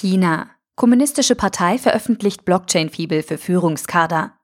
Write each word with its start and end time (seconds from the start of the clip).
China. 0.00 0.50
Kommunistische 0.76 1.34
Partei 1.34 1.76
veröffentlicht 1.76 2.44
Blockchain-Fibel 2.44 3.24
für 3.24 3.36
Führungskader. 3.36 4.38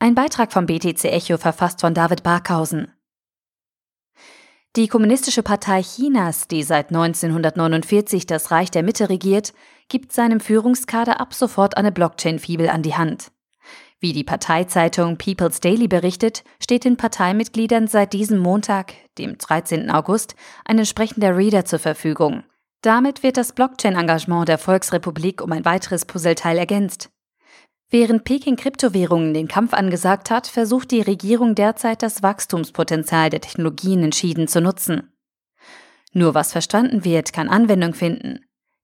Ein 0.00 0.16
Beitrag 0.16 0.52
vom 0.52 0.66
BTC 0.66 1.04
Echo 1.04 1.38
verfasst 1.38 1.82
von 1.82 1.94
David 1.94 2.24
Barkhausen. 2.24 2.90
Die 4.74 4.88
Kommunistische 4.88 5.44
Partei 5.44 5.82
Chinas, 5.82 6.48
die 6.48 6.64
seit 6.64 6.88
1949 6.88 8.26
das 8.26 8.50
Reich 8.50 8.72
der 8.72 8.82
Mitte 8.82 9.08
regiert, 9.08 9.54
gibt 9.88 10.12
seinem 10.12 10.40
Führungskader 10.40 11.20
ab 11.20 11.32
sofort 11.32 11.76
eine 11.76 11.92
Blockchain-Fibel 11.92 12.68
an 12.68 12.82
die 12.82 12.96
Hand. 12.96 13.30
Wie 14.00 14.12
die 14.12 14.24
Parteizeitung 14.24 15.16
People's 15.16 15.60
Daily 15.60 15.86
berichtet, 15.86 16.42
steht 16.60 16.84
den 16.84 16.96
Parteimitgliedern 16.96 17.86
seit 17.86 18.12
diesem 18.12 18.40
Montag, 18.40 18.94
dem 19.16 19.38
13. 19.38 19.90
August, 19.90 20.34
ein 20.64 20.78
entsprechender 20.78 21.36
Reader 21.36 21.64
zur 21.64 21.78
Verfügung. 21.78 22.42
Damit 22.84 23.22
wird 23.22 23.38
das 23.38 23.52
Blockchain-Engagement 23.52 24.46
der 24.46 24.58
Volksrepublik 24.58 25.40
um 25.40 25.50
ein 25.52 25.64
weiteres 25.64 26.04
Puzzleteil 26.04 26.58
ergänzt. 26.58 27.08
Während 27.88 28.24
Peking 28.24 28.56
Kryptowährungen 28.56 29.32
den 29.32 29.48
Kampf 29.48 29.72
angesagt 29.72 30.30
hat, 30.30 30.46
versucht 30.46 30.90
die 30.90 31.00
Regierung 31.00 31.54
derzeit 31.54 32.02
das 32.02 32.22
Wachstumspotenzial 32.22 33.30
der 33.30 33.40
Technologien 33.40 34.02
entschieden 34.02 34.48
zu 34.48 34.60
nutzen. 34.60 35.14
Nur 36.12 36.34
was 36.34 36.52
verstanden 36.52 37.06
wird, 37.06 37.32
kann 37.32 37.48
Anwendung 37.48 37.94
finden. 37.94 38.40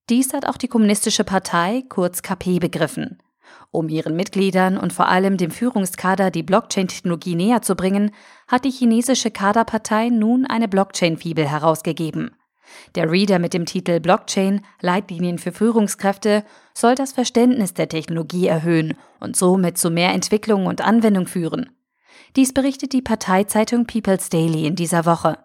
Dies 0.08 0.32
hat 0.32 0.46
auch 0.46 0.56
die 0.56 0.68
Kommunistische 0.68 1.24
Partei, 1.24 1.84
kurz 1.90 2.22
KP, 2.22 2.58
begriffen. 2.58 3.18
Um 3.70 3.90
ihren 3.90 4.16
Mitgliedern 4.16 4.78
und 4.78 4.94
vor 4.94 5.08
allem 5.08 5.36
dem 5.36 5.50
Führungskader 5.50 6.30
die 6.30 6.42
Blockchain-Technologie 6.42 7.34
näher 7.34 7.60
zu 7.60 7.74
bringen, 7.74 8.12
hat 8.48 8.64
die 8.64 8.70
chinesische 8.70 9.30
Kaderpartei 9.30 10.08
nun 10.08 10.46
eine 10.46 10.68
Blockchain-Fibel 10.68 11.46
herausgegeben. 11.46 12.30
Der 12.94 13.10
Reader 13.10 13.38
mit 13.38 13.54
dem 13.54 13.66
Titel 13.66 14.00
Blockchain 14.00 14.62
Leitlinien 14.80 15.38
für 15.38 15.52
Führungskräfte 15.52 16.44
soll 16.74 16.94
das 16.94 17.12
Verständnis 17.12 17.74
der 17.74 17.88
Technologie 17.88 18.46
erhöhen 18.46 18.94
und 19.20 19.36
somit 19.36 19.78
zu 19.78 19.90
mehr 19.90 20.12
Entwicklung 20.12 20.66
und 20.66 20.80
Anwendung 20.80 21.26
führen. 21.26 21.70
Dies 22.36 22.52
berichtet 22.52 22.92
die 22.92 23.02
Parteizeitung 23.02 23.86
People's 23.86 24.28
Daily 24.28 24.66
in 24.66 24.76
dieser 24.76 25.04
Woche. 25.06 25.38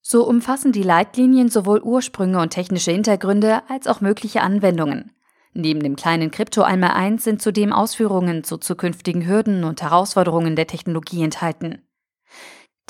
So 0.00 0.26
umfassen 0.26 0.72
die 0.72 0.82
Leitlinien 0.82 1.48
sowohl 1.48 1.80
Ursprünge 1.80 2.40
und 2.40 2.50
technische 2.50 2.90
Hintergründe 2.90 3.62
als 3.68 3.86
auch 3.86 4.00
mögliche 4.00 4.42
Anwendungen. 4.42 5.12
Neben 5.54 5.80
dem 5.80 5.96
kleinen 5.96 6.30
Krypto 6.30 6.62
einmal 6.62 6.90
eins 6.90 7.24
sind 7.24 7.40
zudem 7.40 7.72
Ausführungen 7.72 8.42
zu 8.42 8.58
zukünftigen 8.58 9.26
Hürden 9.26 9.62
und 9.62 9.80
Herausforderungen 9.80 10.56
der 10.56 10.66
Technologie 10.66 11.22
enthalten. 11.22 11.78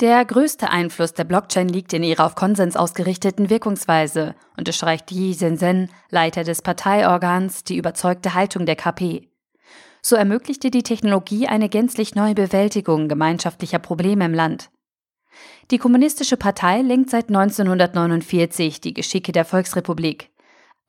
Der 0.01 0.25
größte 0.25 0.69
Einfluss 0.69 1.13
der 1.13 1.23
Blockchain 1.23 1.69
liegt 1.69 1.93
in 1.93 2.03
ihrer 2.03 2.25
auf 2.25 2.35
Konsens 2.35 2.75
ausgerichteten 2.75 3.49
Wirkungsweise, 3.49 4.35
unterstreicht 4.57 5.09
Yi 5.09 5.33
Zhenzen, 5.33 5.89
Leiter 6.09 6.43
des 6.43 6.61
Parteiorgans, 6.61 7.63
die 7.63 7.77
überzeugte 7.77 8.33
Haltung 8.33 8.65
der 8.65 8.75
KP. 8.75 9.29
So 10.01 10.17
ermöglichte 10.17 10.69
die 10.69 10.83
Technologie 10.83 11.47
eine 11.47 11.69
gänzlich 11.69 12.13
neue 12.13 12.35
Bewältigung 12.35 13.07
gemeinschaftlicher 13.07 13.79
Probleme 13.79 14.25
im 14.25 14.33
Land. 14.33 14.69
Die 15.71 15.77
Kommunistische 15.77 16.35
Partei 16.35 16.81
lenkt 16.81 17.09
seit 17.09 17.29
1949 17.29 18.81
die 18.81 18.93
Geschicke 18.93 19.31
der 19.31 19.45
Volksrepublik. 19.45 20.29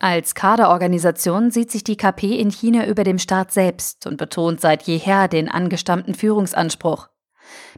Als 0.00 0.34
Kaderorganisation 0.34 1.52
sieht 1.52 1.70
sich 1.70 1.84
die 1.84 1.96
KP 1.96 2.40
in 2.40 2.50
China 2.50 2.86
über 2.86 3.04
dem 3.04 3.20
Staat 3.20 3.52
selbst 3.52 4.04
und 4.06 4.16
betont 4.16 4.60
seit 4.60 4.82
jeher 4.82 5.28
den 5.28 5.48
angestammten 5.48 6.14
Führungsanspruch. 6.14 7.08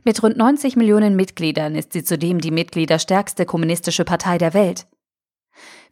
Mit 0.04 0.22
rund 0.22 0.36
90 0.36 0.76
Millionen 0.76 1.16
Mitgliedern 1.16 1.74
ist 1.74 1.92
sie 1.92 2.04
zudem 2.04 2.40
die 2.40 2.50
mitgliederstärkste 2.50 3.46
kommunistische 3.46 4.04
Partei 4.04 4.38
der 4.38 4.54
Welt. 4.54 4.86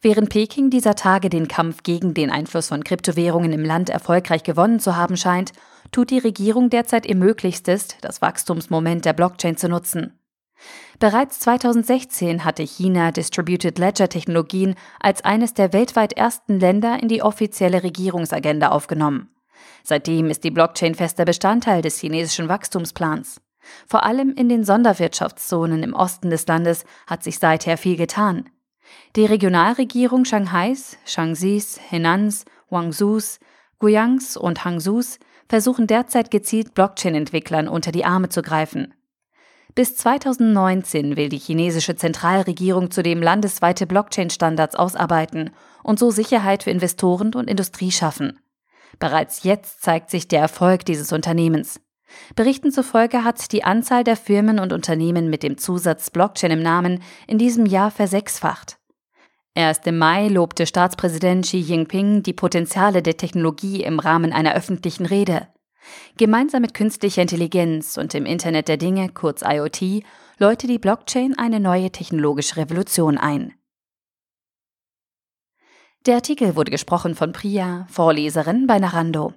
Während 0.01 0.29
Peking 0.29 0.69
dieser 0.69 0.95
Tage 0.95 1.29
den 1.29 1.47
Kampf 1.47 1.83
gegen 1.83 2.13
den 2.13 2.29
Einfluss 2.29 2.67
von 2.67 2.83
Kryptowährungen 2.83 3.51
im 3.51 3.65
Land 3.65 3.89
erfolgreich 3.89 4.43
gewonnen 4.43 4.79
zu 4.79 4.95
haben 4.95 5.17
scheint, 5.17 5.53
tut 5.91 6.11
die 6.11 6.19
Regierung 6.19 6.69
derzeit 6.69 7.05
ihr 7.05 7.15
Möglichstes, 7.15 7.89
das 8.01 8.21
Wachstumsmoment 8.21 9.05
der 9.05 9.13
Blockchain 9.13 9.57
zu 9.57 9.69
nutzen. 9.69 10.19
Bereits 10.99 11.39
2016 11.41 12.43
hatte 12.43 12.63
China 12.63 13.11
Distributed 13.11 13.77
Ledger 13.77 14.09
Technologien 14.09 14.75
als 14.99 15.23
eines 15.23 15.53
der 15.53 15.73
weltweit 15.73 16.13
ersten 16.13 16.59
Länder 16.59 17.01
in 17.01 17.07
die 17.07 17.21
offizielle 17.21 17.83
Regierungsagenda 17.83 18.69
aufgenommen. 18.69 19.29
Seitdem 19.83 20.29
ist 20.29 20.43
die 20.43 20.51
Blockchain 20.51 20.95
fester 20.95 21.25
Bestandteil 21.25 21.81
des 21.81 21.99
chinesischen 21.99 22.49
Wachstumsplans. 22.49 23.41
Vor 23.87 24.03
allem 24.03 24.33
in 24.33 24.49
den 24.49 24.63
Sonderwirtschaftszonen 24.63 25.83
im 25.83 25.93
Osten 25.93 26.29
des 26.29 26.47
Landes 26.47 26.85
hat 27.05 27.23
sich 27.23 27.39
seither 27.39 27.77
viel 27.77 27.97
getan. 27.97 28.49
Die 29.15 29.25
Regionalregierung 29.25 30.25
Shanghais, 30.25 30.97
Shangxis, 31.05 31.79
Henans, 31.89 32.45
Guangzhous, 32.69 33.39
Guyangs 33.79 34.37
und 34.37 34.65
Hangzhous 34.65 35.19
versuchen 35.49 35.87
derzeit 35.87 36.31
gezielt 36.31 36.73
Blockchain-Entwicklern 36.73 37.67
unter 37.67 37.91
die 37.91 38.05
Arme 38.05 38.29
zu 38.29 38.41
greifen. 38.41 38.93
Bis 39.75 39.95
2019 39.95 41.17
will 41.17 41.29
die 41.29 41.37
chinesische 41.37 41.95
Zentralregierung 41.95 42.89
zudem 42.89 43.21
landesweite 43.21 43.85
Blockchain-Standards 43.85 44.75
ausarbeiten 44.75 45.51
und 45.83 45.99
so 45.99 46.09
Sicherheit 46.09 46.63
für 46.63 46.71
Investoren 46.71 47.35
und 47.35 47.47
Industrie 47.47 47.91
schaffen. 47.91 48.39
Bereits 48.99 49.43
jetzt 49.43 49.83
zeigt 49.83 50.09
sich 50.09 50.27
der 50.27 50.41
Erfolg 50.41 50.85
dieses 50.85 51.11
Unternehmens. 51.11 51.79
Berichten 52.35 52.71
zufolge 52.71 53.23
hat 53.23 53.51
die 53.51 53.63
Anzahl 53.63 54.03
der 54.03 54.15
Firmen 54.15 54.59
und 54.59 54.73
Unternehmen 54.73 55.29
mit 55.29 55.43
dem 55.43 55.57
Zusatz 55.57 56.09
Blockchain 56.09 56.51
im 56.51 56.61
Namen 56.61 57.03
in 57.27 57.37
diesem 57.37 57.65
Jahr 57.65 57.91
versechsfacht. 57.91 58.77
Erst 59.53 59.87
im 59.87 59.97
Mai 59.97 60.27
lobte 60.27 60.67
Staatspräsident 60.67 61.45
Xi 61.45 61.57
Jinping 61.57 62.21
die 62.21 62.33
Potenziale 62.33 63.01
der 63.01 63.17
Technologie 63.17 63.83
im 63.83 63.99
Rahmen 63.99 64.31
einer 64.31 64.53
öffentlichen 64.53 65.05
Rede. 65.05 65.47
Gemeinsam 66.17 66.61
mit 66.61 66.73
künstlicher 66.73 67.21
Intelligenz 67.21 67.97
und 67.97 68.13
dem 68.13 68.25
Internet 68.25 68.67
der 68.67 68.77
Dinge, 68.77 69.09
kurz 69.09 69.41
IoT, 69.41 70.03
läute 70.37 70.67
die 70.67 70.79
Blockchain 70.79 71.37
eine 71.37 71.59
neue 71.59 71.91
technologische 71.91 72.57
Revolution 72.57 73.17
ein. 73.17 73.53
Der 76.05 76.15
Artikel 76.15 76.55
wurde 76.55 76.71
gesprochen 76.71 77.15
von 77.15 77.31
Priya, 77.31 77.87
Vorleserin 77.89 78.67
bei 78.67 78.79
Narando. 78.79 79.33